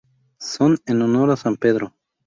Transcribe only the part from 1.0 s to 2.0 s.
honor a San Pedro.